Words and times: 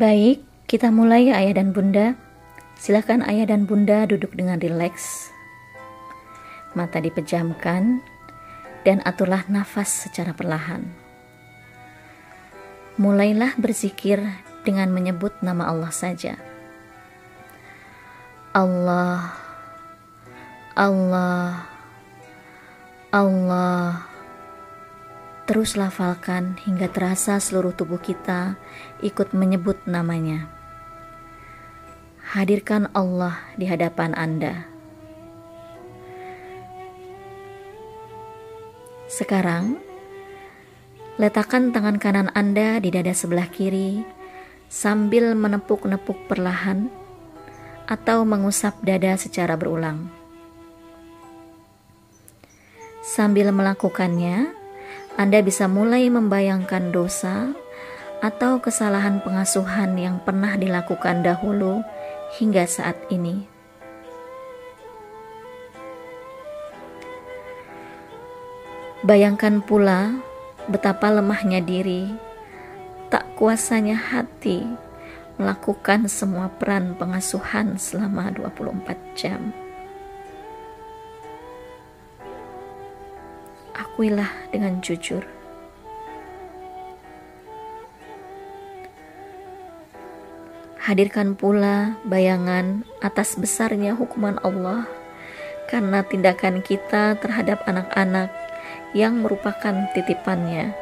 Baik, 0.00 0.40
kita 0.64 0.88
mulai 0.88 1.28
ya 1.28 1.44
ayah 1.44 1.60
dan 1.60 1.76
bunda. 1.76 2.16
Silakan 2.80 3.20
ayah 3.20 3.52
dan 3.52 3.68
bunda 3.68 4.08
duduk 4.08 4.32
dengan 4.32 4.56
rileks. 4.56 5.28
Mata 6.72 7.04
dipejamkan 7.04 8.00
dan 8.80 9.04
aturlah 9.04 9.44
nafas 9.52 9.92
secara 10.08 10.32
perlahan. 10.32 10.88
Mulailah 12.96 13.60
berzikir 13.60 14.24
dengan 14.64 14.88
menyebut 14.88 15.36
nama 15.44 15.68
Allah 15.68 15.92
saja. 15.92 16.40
Allah, 18.56 19.36
Allah, 20.80 21.68
Allah. 23.12 24.09
Terus 25.50 25.74
lafalkan 25.74 26.54
hingga 26.62 26.86
terasa 26.86 27.42
seluruh 27.42 27.74
tubuh 27.74 27.98
kita 27.98 28.54
ikut 29.02 29.34
menyebut 29.34 29.82
namanya. 29.82 30.46
Hadirkan 32.22 32.86
Allah 32.94 33.34
di 33.58 33.66
hadapan 33.66 34.14
Anda. 34.14 34.70
Sekarang, 39.10 39.82
letakkan 41.18 41.74
tangan 41.74 41.98
kanan 41.98 42.30
Anda 42.30 42.78
di 42.78 42.94
dada 42.94 43.10
sebelah 43.10 43.50
kiri 43.50 44.06
sambil 44.70 45.34
menepuk-nepuk 45.34 46.30
perlahan 46.30 46.86
atau 47.90 48.22
mengusap 48.22 48.78
dada 48.86 49.18
secara 49.18 49.58
berulang. 49.58 50.14
Sambil 53.02 53.50
melakukannya, 53.50 54.59
anda 55.20 55.44
bisa 55.44 55.68
mulai 55.68 56.08
membayangkan 56.08 56.96
dosa 56.96 57.52
atau 58.24 58.56
kesalahan 58.64 59.20
pengasuhan 59.20 59.92
yang 60.00 60.16
pernah 60.24 60.56
dilakukan 60.56 61.20
dahulu 61.20 61.84
hingga 62.40 62.64
saat 62.64 62.96
ini. 63.12 63.44
Bayangkan 69.04 69.60
pula 69.60 70.16
betapa 70.72 71.12
lemahnya 71.12 71.60
diri, 71.60 72.08
tak 73.12 73.28
kuasanya 73.36 74.00
hati 74.00 74.64
melakukan 75.36 76.08
semua 76.08 76.48
peran 76.48 76.96
pengasuhan 76.96 77.76
selama 77.76 78.32
24 78.32 78.96
jam. 79.12 79.52
Akuilah 84.00 84.32
dengan 84.48 84.80
jujur. 84.80 85.20
Hadirkan 90.80 91.36
pula 91.36 92.00
bayangan 92.08 92.88
atas 93.04 93.36
besarnya 93.36 93.92
hukuman 93.92 94.40
Allah 94.40 94.88
karena 95.68 96.00
tindakan 96.00 96.64
kita 96.64 97.20
terhadap 97.20 97.60
anak-anak 97.68 98.32
yang 98.96 99.20
merupakan 99.20 99.84
titipannya. 99.92 100.72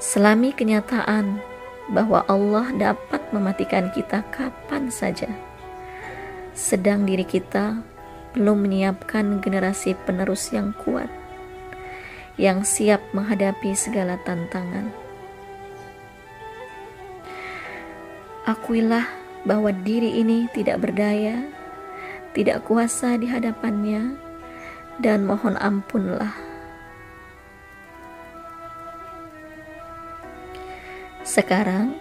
Selami 0.00 0.56
kenyataan 0.56 1.36
bahwa 1.92 2.24
Allah 2.32 2.72
dapat 2.80 3.20
mematikan 3.28 3.92
kita 3.92 4.24
kapan 4.32 4.88
saja 4.88 5.28
sedang 6.54 7.02
diri 7.02 7.26
kita 7.26 7.82
belum 8.38 8.66
menyiapkan 8.66 9.42
generasi 9.42 9.98
penerus 10.06 10.54
yang 10.54 10.70
kuat, 10.86 11.10
yang 12.38 12.62
siap 12.62 13.02
menghadapi 13.10 13.74
segala 13.74 14.18
tantangan. 14.22 14.90
Akuilah 18.46 19.06
bahwa 19.42 19.74
diri 19.74 20.22
ini 20.22 20.46
tidak 20.54 20.82
berdaya, 20.82 21.42
tidak 22.38 22.62
kuasa 22.66 23.18
di 23.18 23.26
hadapannya, 23.26 24.14
dan 25.02 25.26
mohon 25.26 25.58
ampunlah. 25.58 26.34
Sekarang, 31.26 31.98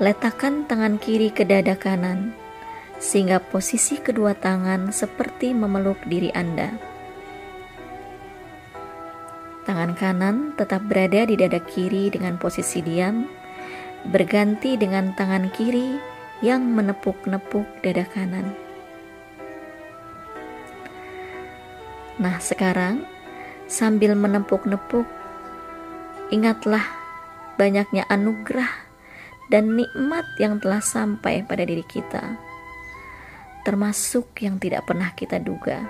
letakkan 0.00 0.64
tangan 0.64 0.96
kiri 0.96 1.28
ke 1.28 1.44
dada 1.44 1.76
kanan 1.76 2.43
sehingga 2.98 3.42
posisi 3.42 3.98
kedua 3.98 4.34
tangan 4.38 4.94
seperti 4.94 5.52
memeluk 5.52 5.98
diri 6.06 6.30
Anda. 6.34 6.74
Tangan 9.64 9.96
kanan 9.96 10.36
tetap 10.60 10.84
berada 10.84 11.24
di 11.24 11.40
dada 11.40 11.56
kiri 11.56 12.12
dengan 12.12 12.36
posisi 12.36 12.84
diam, 12.84 13.24
berganti 14.12 14.76
dengan 14.76 15.16
tangan 15.16 15.48
kiri 15.48 15.96
yang 16.44 16.68
menepuk-nepuk 16.68 17.64
dada 17.80 18.04
kanan. 18.12 18.52
Nah, 22.20 22.36
sekarang 22.38 23.08
sambil 23.64 24.12
menepuk-nepuk, 24.12 25.08
ingatlah 26.28 26.84
banyaknya 27.56 28.04
anugerah 28.12 28.70
dan 29.48 29.72
nikmat 29.74 30.28
yang 30.36 30.60
telah 30.60 30.84
sampai 30.84 31.40
pada 31.42 31.64
diri 31.64 31.82
kita 31.88 32.53
termasuk 33.64 34.36
yang 34.44 34.60
tidak 34.60 34.84
pernah 34.84 35.10
kita 35.16 35.40
duga. 35.40 35.80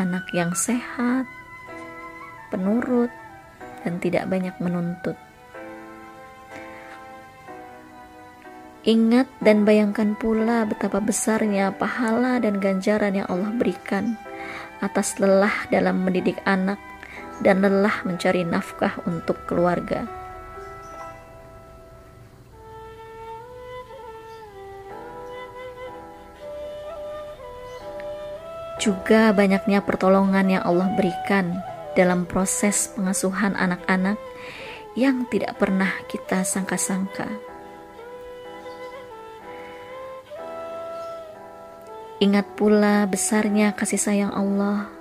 Anak 0.00 0.32
yang 0.32 0.56
sehat, 0.56 1.28
penurut, 2.48 3.12
dan 3.84 4.00
tidak 4.00 4.26
banyak 4.26 4.56
menuntut. 4.58 5.16
Ingat 8.80 9.28
dan 9.44 9.68
bayangkan 9.68 10.16
pula 10.16 10.64
betapa 10.64 11.04
besarnya 11.04 11.68
pahala 11.76 12.40
dan 12.40 12.56
ganjaran 12.64 13.12
yang 13.12 13.28
Allah 13.28 13.52
berikan 13.52 14.16
atas 14.80 15.20
lelah 15.20 15.52
dalam 15.68 16.00
mendidik 16.00 16.40
anak 16.48 16.80
dan 17.44 17.60
lelah 17.60 18.00
mencari 18.08 18.40
nafkah 18.40 18.96
untuk 19.04 19.44
keluarga. 19.44 20.19
Juga 28.80 29.36
banyaknya 29.36 29.84
pertolongan 29.84 30.48
yang 30.48 30.64
Allah 30.64 30.88
berikan 30.96 31.60
dalam 31.92 32.24
proses 32.24 32.88
pengasuhan 32.96 33.52
anak-anak 33.52 34.16
yang 34.96 35.28
tidak 35.28 35.60
pernah 35.60 35.92
kita 36.08 36.42
sangka-sangka. 36.42 37.28
Ingat 42.20 42.56
pula 42.56 43.08
besarnya 43.08 43.72
kasih 43.72 44.00
sayang 44.00 44.32
Allah, 44.32 44.92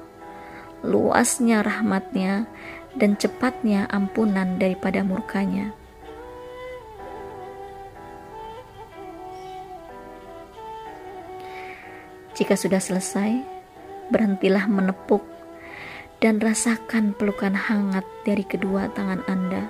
luasnya 0.83 1.63
rahmatnya, 1.63 2.47
dan 2.95 3.19
cepatnya 3.19 3.87
ampunan 3.91 4.55
daripada 4.55 5.03
murkanya. 5.03 5.75
Jika 12.39 12.55
sudah 12.55 12.79
selesai, 12.79 13.58
berhentilah 14.09 14.65
menepuk 14.65 15.25
dan 16.19 16.43
rasakan 16.43 17.15
pelukan 17.15 17.55
hangat 17.55 18.03
dari 18.27 18.43
kedua 18.43 18.91
tangan 18.91 19.23
Anda. 19.25 19.63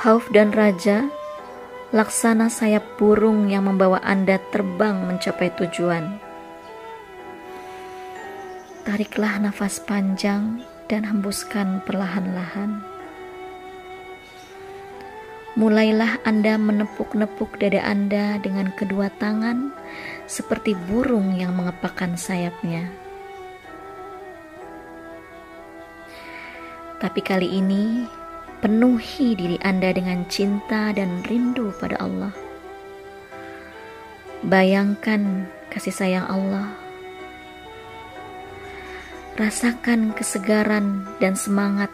Hauf 0.00 0.30
dan 0.30 0.54
Raja, 0.54 1.10
laksana 1.90 2.46
sayap 2.46 2.96
burung 2.96 3.50
yang 3.50 3.66
membawa 3.66 3.98
Anda 4.06 4.38
terbang 4.54 5.02
mencapai 5.02 5.50
tujuan. 5.58 6.22
Tariklah 8.86 9.42
nafas 9.42 9.82
panjang 9.82 10.62
dan 10.86 11.02
hembuskan 11.10 11.82
perlahan-lahan 11.82 12.95
mulailah 15.56 16.20
Anda 16.28 16.60
menepuk-nepuk 16.60 17.56
dada 17.56 17.80
Anda 17.80 18.36
dengan 18.44 18.68
kedua 18.76 19.08
tangan 19.08 19.72
seperti 20.28 20.76
burung 20.76 21.32
yang 21.32 21.56
mengepakkan 21.56 22.20
sayapnya. 22.20 22.92
Tapi 27.00 27.20
kali 27.24 27.48
ini 27.56 28.04
penuhi 28.60 29.32
diri 29.32 29.56
Anda 29.64 29.96
dengan 29.96 30.28
cinta 30.28 30.92
dan 30.92 31.24
rindu 31.24 31.72
pada 31.80 32.04
Allah. 32.04 32.32
Bayangkan 34.44 35.48
kasih 35.72 35.92
sayang 35.92 36.28
Allah. 36.28 36.76
Rasakan 39.40 40.16
kesegaran 40.16 41.04
dan 41.20 41.36
semangat 41.36 41.92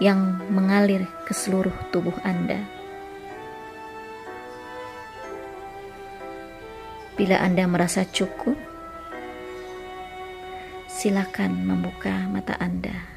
yang 0.00 0.40
mengalir 0.52 1.08
ke 1.24 1.32
seluruh 1.32 1.72
tubuh 1.88 2.16
Anda. 2.20 2.75
Bila 7.16 7.40
Anda 7.40 7.64
merasa 7.64 8.04
cukup, 8.04 8.60
silakan 10.84 11.64
membuka 11.64 12.12
mata 12.28 12.60
Anda. 12.60 13.15